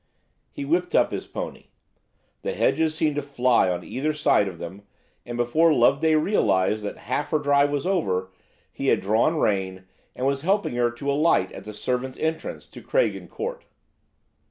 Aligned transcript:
He 0.51 0.65
whipped 0.65 0.95
up 0.95 1.11
his 1.11 1.27
pony. 1.27 1.65
The 2.41 2.55
hedges 2.55 2.95
seemed 2.95 3.17
to 3.17 3.21
fly 3.21 3.69
on 3.69 3.83
either 3.83 4.13
side 4.13 4.47
of 4.47 4.57
them, 4.57 4.81
and 5.27 5.37
before 5.37 5.71
Loveday 5.71 6.15
realized 6.15 6.81
that 6.83 6.97
half 7.05 7.29
her 7.29 7.37
drive 7.37 7.69
was 7.69 7.85
over, 7.85 8.31
he 8.71 8.87
had 8.87 8.99
drawn 9.01 9.37
rein, 9.37 9.85
and 10.15 10.25
was 10.25 10.41
helping 10.41 10.73
her 10.73 10.89
to 10.89 11.11
alight 11.11 11.51
at 11.51 11.65
the 11.65 11.71
servants' 11.75 12.17
entrance 12.17 12.65
to 12.69 12.81
Craigen 12.81 13.27
Court. 13.27 13.63